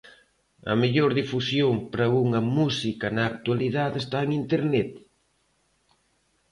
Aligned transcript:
A 0.71 0.73
mellor 0.81 1.11
difusión 1.21 1.73
para 1.91 2.13
unha 2.23 2.41
música 2.57 3.07
na 3.15 3.23
actualidade 3.31 3.97
está 3.99 4.17
en 4.25 4.29
internet? 4.41 4.89